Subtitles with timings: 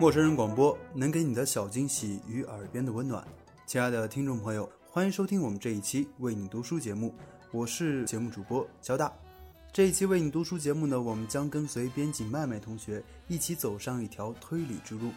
[0.00, 3.26] 陌生人广播能给你的小惊喜与耳边的温暖。
[3.66, 7.12] 亲爱的听众朋友，欢迎收听我们这一期为你读书节目，
[7.50, 9.12] 我是节目主播交大。
[9.72, 15.10] 这一期为你读书节目呢，我们将跟随编辑麦麦同学一起走上一条推理之路。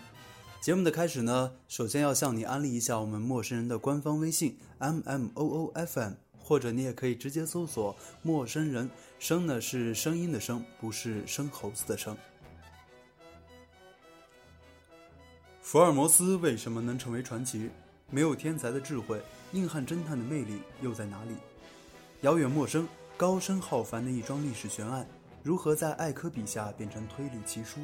[0.60, 12.18] 节目的开始呢，首先要向你安利一下我们陌生人的官方微信 m m o o f m，或者你也可以直接搜索“陌生人”，声呢是声音的声，不是生猴子的生。
[15.72, 17.70] 福尔摩斯为什么能成为传奇？
[18.10, 19.22] 没有天才的智慧，
[19.54, 21.34] 硬汉侦探的魅力又在哪里？
[22.24, 22.86] 遥远陌生、
[23.16, 25.08] 高深浩繁的一桩历史悬案，
[25.42, 27.80] 如何在艾科笔下变成推理奇书？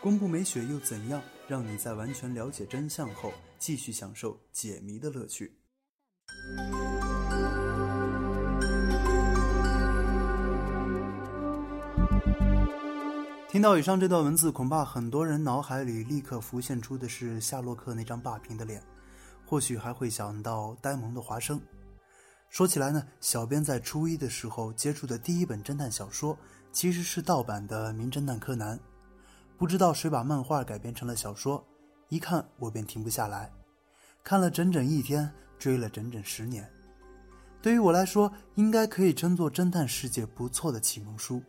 [0.00, 5.56] 公布美雪又怎样让你在完全了解真相后，继续享受解谜的乐趣？
[13.56, 18.82] 听到以上这段文字，恐怕很多人脑海里立刻浮现出的是夏洛克那张霸屏的脸，
[19.46, 21.58] 或许还会想到呆萌的华生。
[22.50, 26.36] 说起来呢，小编在初一的时候接触的第一本侦探小说，
[26.70, 28.76] 其实是盗版的《名侦探柯南》。
[29.56, 31.66] 不知道谁把漫画改编成了小说，
[32.10, 33.50] 一看我便停不下来，
[34.22, 36.70] 看了整整一天，追了整整十年。
[37.62, 41.42] 对于我来说，应该可以称作侦探世界不错的启蒙书。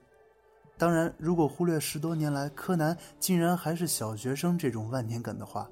[0.77, 5.67] 当然，如果忽略十多年来柯南竟然还是小学生这种万年梗的话，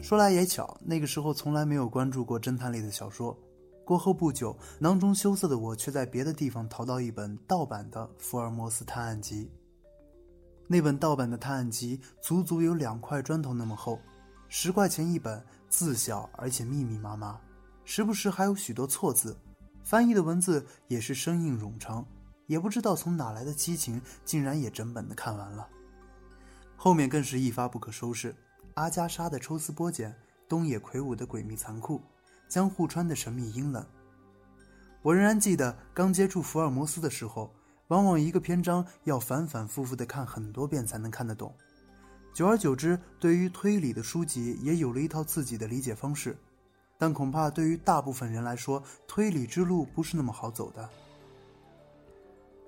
[0.00, 3.36] 说来也巧，那个时候从来没有关注过侦探类的小说。
[3.84, 9.44] 过后不久，囊中羞涩的我却在别的地方淘到一本盗版的《福尔摩斯探案集》。
[10.66, 13.98] 那本盗版的探案集足足有两块砖头那么厚，
[14.48, 17.38] 十块钱一本，字小而且密密麻麻，
[17.84, 19.36] 时不时还有许多错字，
[19.82, 22.06] 翻译的文字也是生硬冗长。
[22.48, 25.68] 也不知道从哪来的激情，竟然也整本的看完了。
[26.76, 28.34] 后面更是一发不可收拾，
[28.74, 30.12] 阿加莎的抽丝剥茧，
[30.48, 32.00] 东野圭吾的诡秘残酷，
[32.48, 33.86] 江户川的神秘阴冷。
[35.02, 37.52] 我仍然记得刚接触福尔摩斯的时候，
[37.88, 41.54] 往往一个篇章要反反复复的看很多遍才能看得懂。
[42.32, 46.38] 久而久之，对于推理的书籍也有了一套自己的理解方式，
[46.96, 50.88] 但恐怕对于大部分人来说，推理之路不是那么好走的。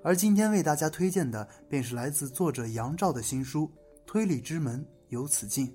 [0.02, 3.66] 而今天为大家推荐的，便是来自作者杨照的新书
[4.06, 5.66] 《推理之门由此境》。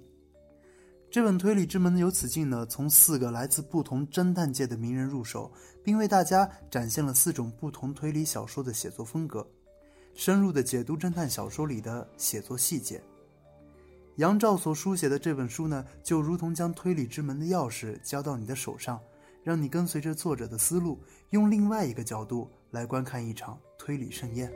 [1.11, 5.51] 这本《推理之门由此境》呢，从四个来自不同侦探界的名人入手，
[5.83, 9.47] 并为大家展现了四种不同推理小说的写作风格，
[10.15, 13.01] 深入的解读侦探小说里的写作细节。
[14.15, 18.99] 杨照所书写的这本书呢，就如同将推理之门的钥匙交到你的手上，
[19.45, 22.51] 让你跟随着作者的思路，用另外一个角度。
[22.71, 24.51] 来观看一场推理盛宴。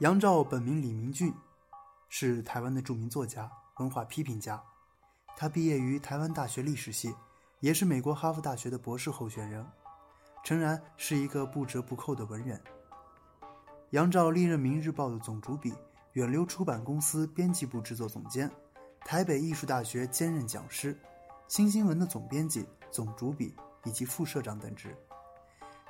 [0.00, 1.32] 杨照本名李明俊，
[2.08, 4.60] 是台湾的著名作家、文化批评家。
[5.36, 7.14] 他毕业于台湾大学历史系，
[7.60, 9.64] 也是美国哈佛大学的博士候选人。
[10.42, 12.60] 诚然是一个不折不扣的文人。
[13.90, 15.72] 杨照历任《明日报》的总主笔，
[16.14, 18.50] 远流出版公司编辑部制作总监。
[19.04, 20.96] 台北艺术大学兼任讲师，
[21.48, 23.54] 新新闻的总编辑、总主笔
[23.84, 24.96] 以及副社长等职，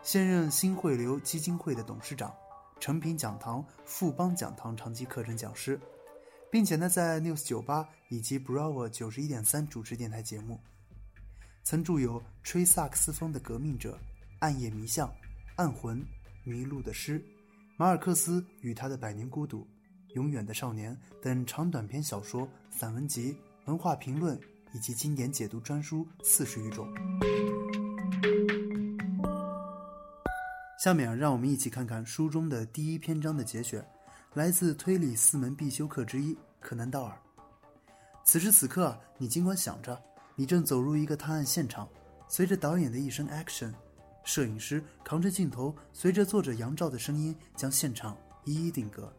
[0.03, 2.35] 现任新汇流基金会的董事长，
[2.81, 5.79] 诚品讲堂、富邦讲堂长期课程讲师，
[6.51, 10.59] 并且呢在 News 九八以及 Bravo 九十一点三主持电台节目，
[11.63, 13.93] 曾著有《吹萨克斯风的革命者》
[14.39, 15.07] 《暗夜迷巷》
[15.57, 15.99] 《暗魂》
[16.45, 17.21] 《迷路的诗》
[17.77, 19.61] 《马尔克斯与他的百年孤独》。
[20.15, 23.37] 永远的少年等长短篇小说、散文集、
[23.67, 24.39] 文化评论
[24.73, 26.89] 以及经典解读专书四十余种。
[30.79, 33.87] 下面啊让我们一起看看书中的第一篇章的节选，
[34.35, 37.13] 来自推理四门必修课之一《柯南道尔》。
[38.23, 40.01] 此时此刻，你尽管想着，
[40.37, 41.89] 你正走入一个探案现场，
[42.29, 43.73] 随着导演的一声 “action”，
[44.25, 49.11] 摄影师扛着镜头，随着作者杨照的声音，将现场一一定格。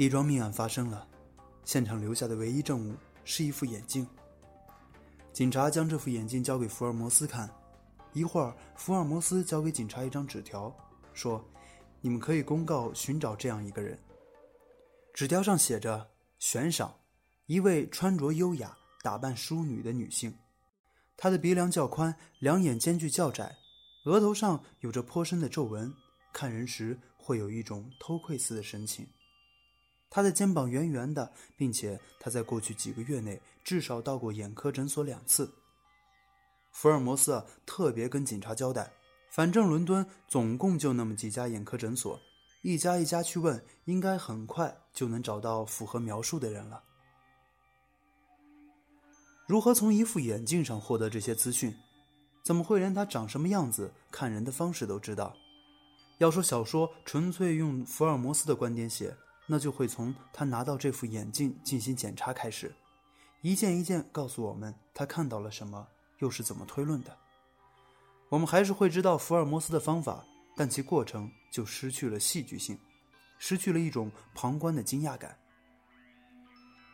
[0.00, 1.08] 一桩命案发生了，
[1.64, 4.06] 现场留下的唯一证物是一副眼镜。
[5.32, 7.50] 警察将这副眼镜交给福尔摩斯看，
[8.12, 10.72] 一会儿，福尔摩斯交给警察一张纸条，
[11.14, 11.44] 说
[12.00, 13.98] ：“你们可以公告寻找这样一个人。”
[15.12, 16.08] 纸条上写着
[16.38, 16.94] ：“悬赏，
[17.46, 20.32] 一位穿着优雅、打扮淑女的女性，
[21.16, 23.52] 她的鼻梁较宽，两眼间距较窄，
[24.04, 25.92] 额头上有着颇深的皱纹，
[26.32, 29.04] 看人时会有一种偷窥似的神情。”
[30.10, 35.52] 他的肩膀圆圆的，并且他在过去几个月内至少到过眼科诊所两次。
[36.72, 38.92] 福尔摩斯特别跟警察交代，
[39.30, 42.20] 反正伦敦总共就那么几家眼科诊所，
[42.62, 46.82] 一家一家去问，应该很快就能找到符合描述的人了。
[49.46, 51.74] 如何从一副眼镜上获得这些资讯？
[52.44, 55.36] 怎么会连他长什么样子、看人的方式都知道？
[56.18, 59.14] 要说小说纯粹用福尔摩斯的观点写，
[59.50, 62.72] 那就会从他拿到这副眼镜进行检查开始，
[63.40, 67.16] 一件一件告诉我们他看到了什么，又是怎么推论的。
[68.28, 70.22] 我们还是会知道福尔摩斯的方法，
[70.54, 72.78] 但其过程就失去了戏剧性，
[73.38, 75.34] 失去了一种旁观的惊讶感。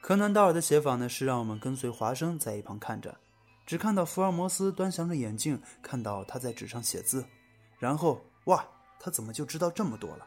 [0.01, 3.19] 柯南道尔的写法呢，是让我们跟随华生在一旁看着。
[3.67, 7.27] 只看到福尔摩斯端详着眼镜，看到他在纸上写字，
[7.79, 8.65] 然后哇，
[9.01, 10.27] 他怎么就知道这么多了？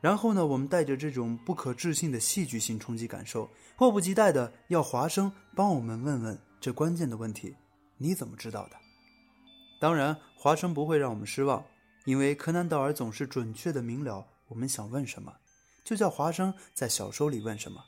[0.00, 7.56] 然后呢，我们带着这种不可置信的戏剧性冲击感受，迫不及待的要华生帮我们问问这关键的问题：
[7.96, 8.76] 你怎么知道的？
[9.80, 11.64] 当然，华生不会让我们失望，
[12.04, 15.34] 因为柯南道尔总是准确的明了我们想问什么，
[15.82, 17.84] 就叫华生在小说里问什么。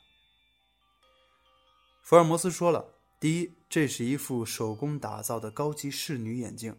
[2.03, 2.85] 福尔摩斯说了。
[3.19, 6.73] 第一，这是一副手工打造的高级侍女眼镜。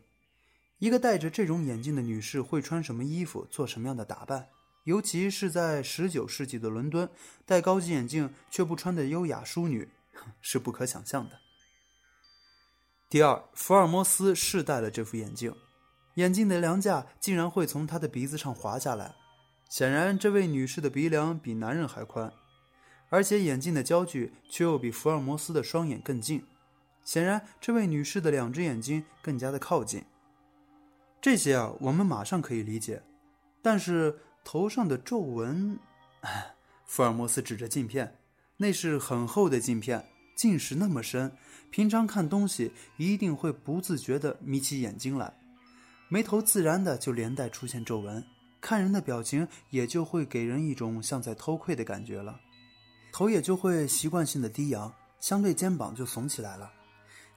[0.78, 4.48] 一个戴着这种眼镜的女士会穿什么衣服，做什么样的打扮？
[4.90, 7.08] 尤其是在十九世纪的伦敦，
[7.46, 9.88] 戴高级眼镜却不穿的优雅淑女，
[10.42, 11.38] 是不可想象的。
[13.08, 15.54] 第二，福尔摩斯试戴了这副眼镜，
[16.14, 19.14] 眼镜的梁架竟然会从他的鼻子上滑下来，
[19.68, 22.32] 显然这位女士的鼻梁比男人还宽。
[23.10, 26.44] 而且眼镜的焦距却又比福尔摩斯的双眼更近，
[27.04, 30.04] 显然这位女士的两只眼睛更加的靠近。
[31.20, 33.04] 这些啊，我们马上可以理解。
[33.62, 35.78] 但是头上的皱纹，
[36.86, 38.18] 福尔摩斯指着镜片，
[38.56, 40.04] 那是很厚的镜片，
[40.36, 41.30] 近视那么深，
[41.70, 45.32] 平常看东西一定会不自觉地眯起眼睛来，
[46.08, 48.24] 眉头自然的就连带出现皱纹，
[48.60, 52.40] 看人的表情也就会给人一种像在偷窥的感觉了。
[53.12, 56.72] 头也就会习惯性的低扬，相对肩膀就耸起来了，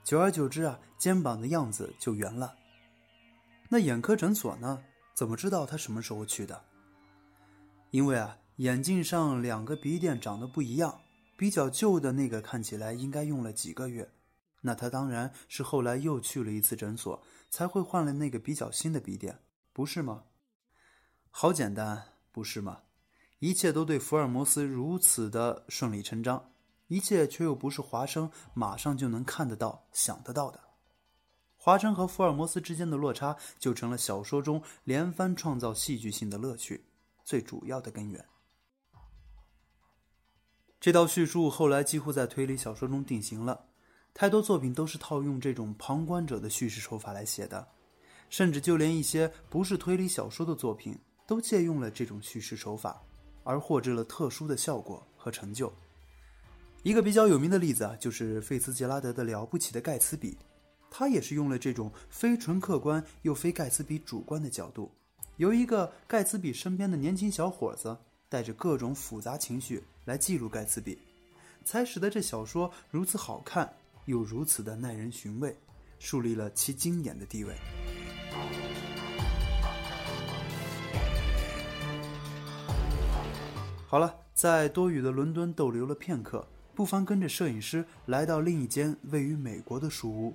[0.04, 2.56] 久而久之啊，肩膀的样子就圆了。
[3.70, 4.82] 那眼科诊所呢？
[5.16, 6.60] 怎么知道他什么时候去的？
[7.94, 11.02] 因为啊，眼镜上两个鼻垫长得不一样，
[11.38, 14.10] 比较旧的那个看起来应该用了几个月，
[14.62, 19.38] 那他当然是后来又去了一次诊所，才会换了那个比较新的鼻垫，
[19.72, 20.24] 不是吗？
[21.30, 22.80] 好简单，不是吗？
[23.38, 26.52] 一切都对福尔摩斯如此的顺理成章，
[26.88, 30.60] 一切却又不是华生马上就能看得到、想得到的。
[31.56, 36.86] 华生和福尔摩斯之间的落差，就成了小说中连番创造戏剧性的乐趣
[37.24, 38.26] 最主要的根源。
[40.80, 43.68] 这道叙述后来几乎在推理小说中定型了，
[44.14, 47.68] 太多作品都是套用这种旁观者的叙事手法来写的，
[48.30, 53.02] 甚至就连一些不是推理小说的作品，都借用了这种叙事手法。
[53.46, 55.70] 而获知了特殊的效果和成就。
[56.82, 60.32] 一个比较有名的例子啊，就是费茨杰拉德的《了不起的盖茨比》，
[60.90, 64.90] 他也是用了这种非纯客观又非盖茨比主观的角度，
[65.38, 67.98] 由一个盖茨比身边的年轻小伙子
[68.30, 70.98] 带着各种复杂情绪来记录盖茨比，
[71.66, 73.72] 才使得这小说如此好看
[74.06, 75.58] 又如此的耐人寻味，
[75.98, 77.56] 树立了其经典的地位。
[83.88, 90.34] 好了，在多雨的伦敦逗留了片刻，不妨跟着摄影师来到另一间位于美国的书屋。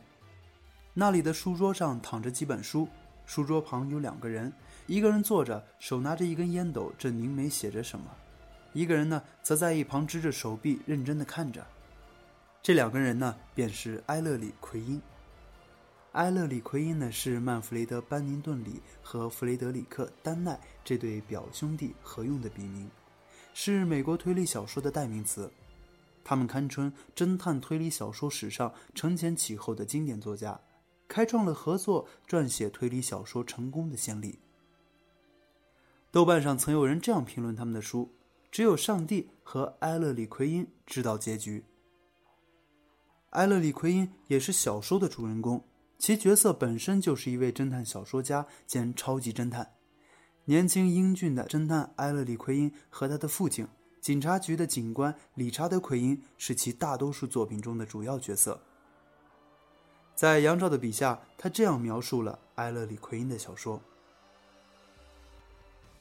[0.95, 2.88] 那里的书桌上躺着几本书，
[3.29, 4.51] 书桌旁有两个人，
[4.87, 8.07] 一个人坐着，手拿着一根烟斗，正凝眉写着什么；
[8.73, 11.67] 一个人呢，则在一旁支着手臂，认真的看着。
[12.63, 14.99] 这两个人呢，便是埃勒里·奎因。
[16.13, 22.91] 埃勒里·奎因呢，是曼弗雷德·班宁顿里和弗雷德里克·丹奈这对表兄弟合用的笔名。
[23.53, 25.53] 是美国推理小说的代名词，
[26.25, 30.59] 他们堪称侦探推理小说史上承前启后的经典作家，
[31.09, 34.38] 开创了合作撰写推理小说成功的先例。
[36.11, 38.15] 豆瓣上曾有人这样评论他们的书
[38.53, 41.65] ：“只有上帝和埃勒里·奎因知道结局。”
[43.31, 45.65] 埃勒里·奎因也是小说的主人公，
[45.99, 49.75] 其角色本身就是一位侦探小说家兼超级侦探。
[50.47, 53.69] 年轻英俊的侦探埃勒里·奎因和他的父亲，
[54.00, 58.62] 警察局的警官理查德·奎因是其大多数作品中的主要角色。
[60.19, 63.81] 在杨照的笔下，他这样描述了埃勒里·奎因的小说：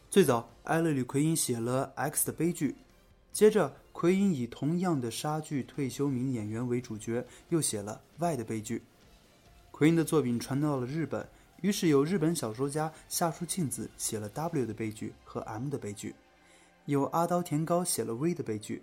[0.09, 2.71] 最早，埃勒里·奎因写了《X 的悲剧》，
[3.31, 8.79] 接着，奎因以同样的杀剧退休名演员为主角，又写了《Y 的悲剧》。
[9.69, 11.29] 奎因的作品传到了日本。
[11.61, 16.15] 于是有日本小说家夏树庆子写了 W 的悲剧和 M 的悲剧，
[16.85, 18.81] 有阿刀田高写了 V 的悲剧，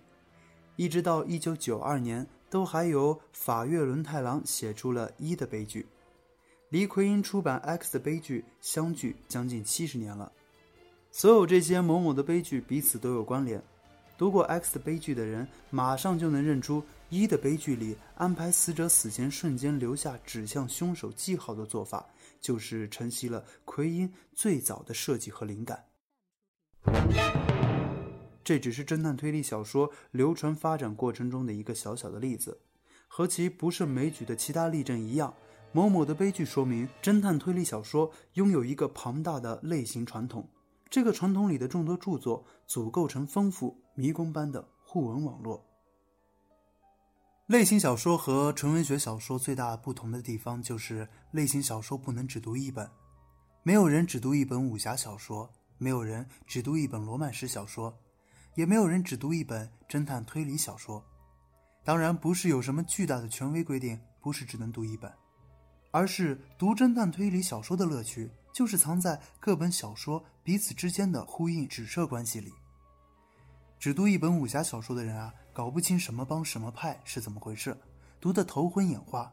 [0.77, 5.85] 一直到一九九二年，都还有法月轮太郎写出了一的悲剧。
[6.69, 10.31] 离奎因出版 X 的悲剧相距将近七十年了。
[11.11, 13.61] 所有这些某某的悲剧彼此都有关联。
[14.17, 22.07] 读过 X 的悲剧的人，马上就能认出一的悲剧里安排死者死前瞬间留下指向凶手记号的做法，
[22.39, 25.83] 就是承袭了奎因最早的设计和灵感。
[28.45, 32.61] 这只是侦探推理小说流传发展过程中的一个小小的例子，
[33.07, 35.33] 和其不胜枚举的其他例证一样，
[35.71, 40.47] 某某的悲剧说明侦探推理小说拥有一个庞大的类型传统。
[40.91, 45.65] 这个传统里的众多著作组构成丰富迷宫般的互文网络。
[47.47, 52.87] 类型小说和纯文学小说最大不同的地方就是，类型小说不能只读一本，
[53.63, 57.97] 没有人只读一本武侠小说，没有人只读一本罗曼史小说，
[58.55, 61.03] 也没有人只读一本侦探推理小说。
[61.83, 65.11] 当然，不是有什么巨大的权威规定，不是只能读一本，
[65.91, 68.31] 而是读侦探推理小说的乐趣。
[68.51, 72.53] 就是藏在各本小说彼此之间的呼应指涉关系里。
[73.77, 77.77] 只读一本武侠小说的人啊，搞不清什么帮什么派是怎么回事，
[78.21, 79.29] 读得头昏眼花。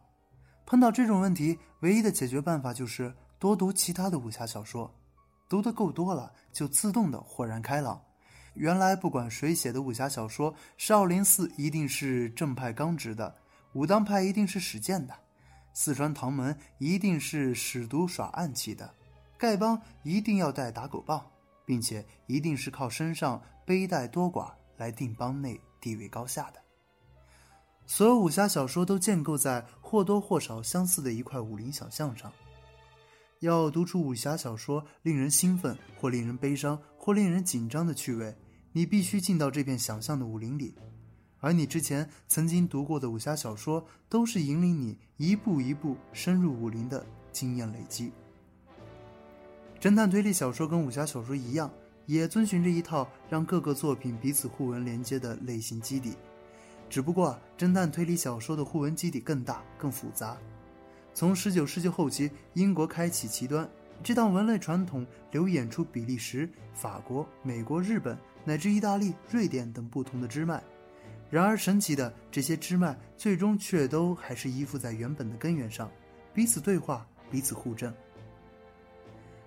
[0.67, 4.93] 碰到这种问题，唯一的解决办法就是多读其他的武侠小说，
[5.49, 8.03] 读得够多了，就自动的豁然开朗。
[8.55, 13.35] 原来不管谁写的武侠小说，少林寺一定是正派刚直的，
[13.73, 15.15] 武当派一定是使剑的，
[15.73, 18.93] 四川唐门一定是使毒耍暗器的。
[19.39, 21.25] 丐帮一定要带打狗棒，
[21.65, 26.61] 并且一定是靠身上背带多寡来定帮内地位高下的。
[27.87, 32.33] 所有武侠小说都建构在或多或少相似的一块武林小巷上。
[33.41, 38.33] 要读出武侠小说令人兴奋或令人悲伤或令人紧张的趣味，
[38.73, 40.75] 你必须进到这片想象的武林里，
[41.41, 48.11] 而你之前曾经读过的武侠小说，都是引领你一步一步深入武林的经验累积。
[49.81, 51.71] 侦探推理小说跟武侠小说一样，
[52.07, 56.15] 也遵循着一套让各个作品彼此互文连接的类型基底，
[56.89, 60.39] 只不过侦探推理小说的互文基底更大、更复杂。
[61.13, 63.69] 从十九世纪后期英国开启奇端，
[64.03, 70.63] 这档文类传统流演出比利时、法国、美国、日本乃至意大利、瑞典等不同的支脉。
[71.31, 75.91] 然而神奇的，这些支脉最终却都还是依附在原本的根源上，
[76.35, 77.93] 彼此对话，彼此互证。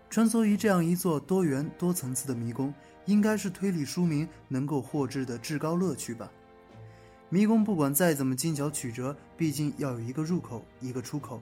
[0.09, 2.73] 穿梭于这样一座多元多层次的迷宫，
[3.05, 6.31] 应该是推理书迷能够获知的至高乐趣吧。
[7.29, 11.41] 迷宫不管再怎么精巧曲折，毕竟要有一个入口，一个出口。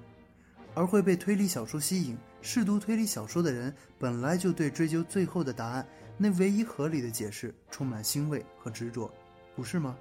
[0.75, 5.86] 而会被推理小说吸引、试读推理小说的人，本来就对追究最后的答案、
[6.17, 9.12] 那唯一合理的解释充满欣慰和执着，
[9.55, 9.98] 不是吗？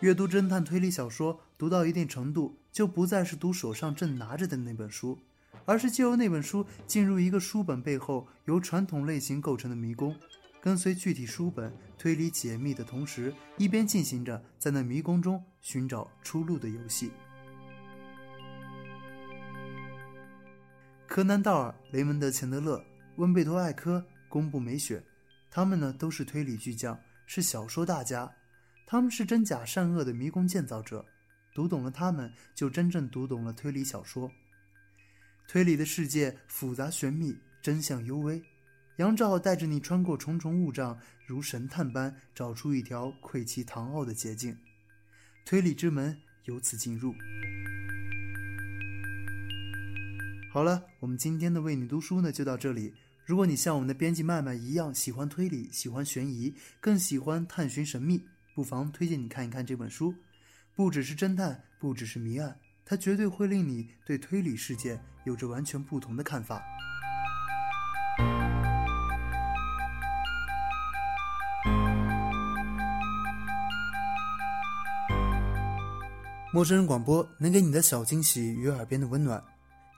[0.00, 5.18] 阅读侦探推理小说，读到一定程度，就不再是读手上正拿着的那本书。
[5.64, 10.16] 而是借由那本书进入一个书本背后由传统类型构成的迷宫，
[10.62, 17.10] 跟随具体书本推理解密的同时，一边进行着在那迷宫中寻找出路的游戏。
[21.06, 22.82] 柯南·道尔、雷蒙德·钱德勒、
[23.16, 25.02] 温贝托·艾科、宫部美雪，
[25.50, 28.30] 他们呢都是推理巨匠，是小说大家，
[28.86, 31.04] 他们是真假善恶的迷宫建造者。
[31.54, 34.30] 读懂了他们，就真正读懂了推理小说。
[35.48, 38.40] 推理的世界复杂玄秘，真相幽微。
[38.96, 44.56] 杨照带着你穿过重重雾障，如神探般找出一条窥其堂奥的捷径。
[45.44, 47.14] 推理之门由此进入。
[50.52, 52.92] 好了，我们今天的为你读书呢就到这里。
[53.28, 60.14] 如果你像我们的编辑麦麦一样喜欢推理、喜欢悬疑、更喜欢探寻神秘，不妨推荐你看一看这本书。
[60.74, 62.58] 不只是侦探，不只是谜案。
[62.86, 66.62] 它绝对会令你对推理事件有着完全不同的看法。
[76.50, 79.44] 陌生人广播能给你的小惊喜与耳边的温暖。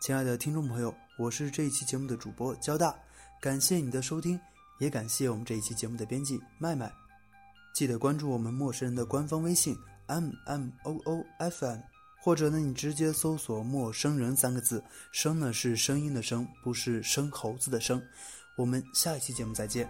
[0.03, 2.93] 亲爱的听众朋友，我是这一期节目的主播交大，
[3.41, 4.39] 感谢你的收听，
[4.79, 6.93] 也感谢我们这一期节目的编辑麦麦。
[7.73, 9.75] 记得关注我们陌生人的官方微信
[10.07, 11.79] m m o o f m。
[12.23, 18.03] 或者呢，你直接搜索“陌生人”三个字，“声”呢是声音的“声”，不是生猴子的“生”。
[18.59, 19.89] 我们下一期节目再见。